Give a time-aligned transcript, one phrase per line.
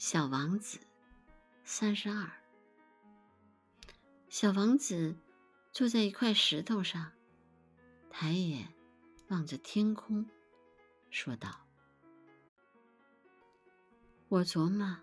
[0.00, 0.78] 小王子，
[1.62, 2.32] 三十二。
[4.30, 5.14] 小王子
[5.72, 7.12] 坐在一块石头上，
[8.08, 8.72] 抬眼
[9.28, 10.24] 望着天空，
[11.10, 11.66] 说道
[14.28, 14.96] ：“我琢磨，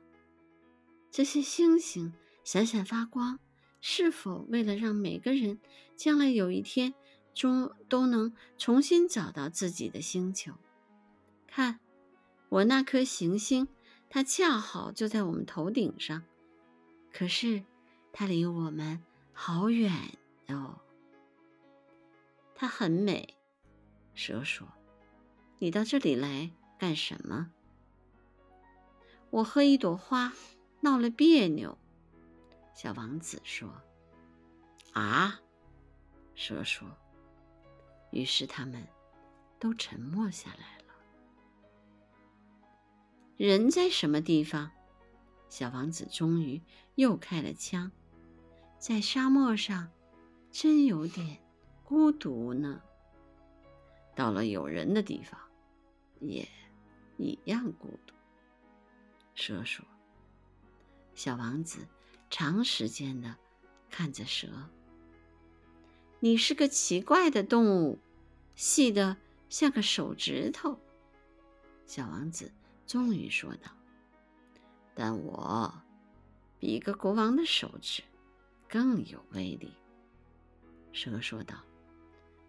[1.12, 2.12] 这些星星
[2.44, 3.40] 闪闪发光，
[3.80, 5.60] 是否为了让每个人
[5.96, 6.96] 将来有一天
[7.36, 10.54] 终都能重新找到自己的星球？
[11.46, 11.80] 看，
[12.50, 13.68] 我那颗行星。”
[14.10, 16.24] 它恰好就在我们头顶上，
[17.12, 17.64] 可是
[18.12, 19.92] 它离我们好远
[20.48, 20.80] 哦。
[22.56, 23.36] 它很美，
[24.14, 24.68] 蛇说
[25.60, 27.52] ：“你到这里来干什么？”
[29.30, 30.34] 我和一朵花
[30.82, 31.78] 闹了别扭。
[32.74, 33.70] 小王子说
[34.94, 35.40] ：“啊！”
[36.34, 36.88] 蛇说。
[38.12, 38.88] 于是他们
[39.60, 40.77] 都沉默下来。
[43.38, 44.72] 人在什么地方？
[45.48, 46.60] 小王子终于
[46.96, 47.92] 又开了枪。
[48.80, 49.92] 在沙漠上，
[50.52, 51.38] 真有点
[51.84, 52.82] 孤独呢。
[54.16, 55.40] 到了有人的地方，
[56.20, 56.50] 也
[57.18, 58.16] 一样孤独。
[59.36, 59.86] 蛇说
[61.14, 61.88] ：“小王子
[62.32, 63.36] 长时间的
[63.92, 64.48] 看着蛇。
[66.20, 68.00] 你是个奇怪的动物，
[68.56, 69.18] 细的
[69.48, 70.80] 像个手指头。”
[71.86, 72.52] 小王子。
[72.88, 73.70] 终于说道
[74.96, 75.72] ：“但我
[76.58, 78.02] 比一个国王的手指
[78.68, 79.74] 更有威力。”
[80.94, 81.64] 蛇说道。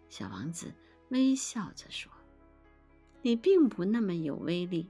[0.09, 0.73] 小王子
[1.09, 2.11] 微笑着说
[3.21, 4.89] ：“你并不那么有威力，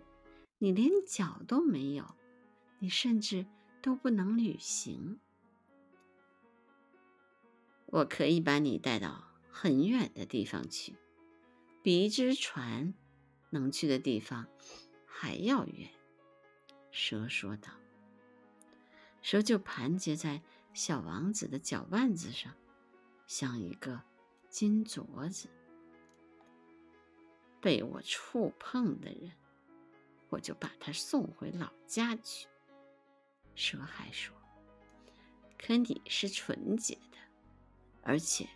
[0.59, 2.15] 你连脚都没有，
[2.79, 3.45] 你甚至
[3.81, 5.19] 都不能旅行。
[7.87, 10.95] 我可以把你带到很远的地方去，
[11.83, 12.93] 比一只船
[13.49, 14.47] 能去的地方。”
[15.21, 15.89] 还要远，
[16.91, 17.69] 蛇说道。
[19.21, 20.41] 蛇就盘结在
[20.73, 22.53] 小王子的脚腕子上，
[23.27, 24.01] 像一个
[24.47, 25.49] 金镯子。
[27.59, 29.33] 被我触碰的人，
[30.29, 32.47] 我就把他送回老家去。
[33.55, 34.33] 蛇还说
[35.59, 37.17] ：“可你是纯洁的，
[38.03, 38.47] 而且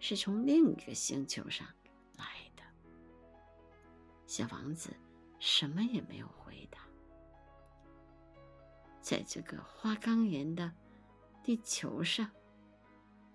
[0.00, 1.68] 是从另一个星球上
[2.16, 2.64] 来的。”
[4.26, 4.90] 小王子。
[5.40, 6.78] 什么也没有回答。
[9.00, 10.70] 在这个花岗岩的
[11.42, 12.30] 地球上，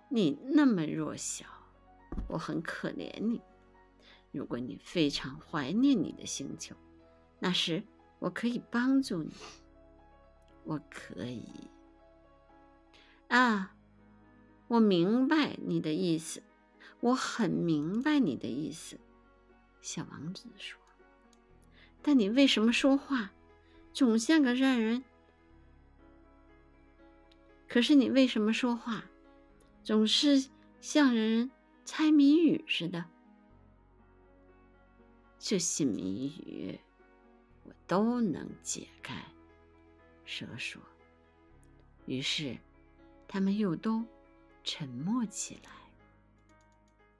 [0.08, 1.46] 你那么弱小，
[2.30, 3.42] 我很可怜你。
[4.32, 6.76] 如果你非常怀念你的星球，
[7.40, 7.84] 那时
[8.20, 9.34] 我可以帮助你。
[10.64, 11.70] 我可以。
[13.28, 13.76] 啊，
[14.68, 16.44] 我明白你的意思，
[17.00, 19.00] 我很明白你的意思。
[19.82, 20.80] 小王子说。
[22.08, 23.32] 但你为什么说话
[23.92, 25.04] 总像个让人？
[27.68, 29.04] 可是你为什么说话
[29.84, 30.46] 总是
[30.80, 31.50] 像人
[31.84, 33.04] 猜谜语似的？
[35.40, 36.80] 这些谜语
[37.64, 39.26] 我都能解开。
[40.26, 40.80] 蛇说。
[42.06, 42.56] 于是
[43.28, 44.06] 他们又都
[44.64, 45.72] 沉默起来。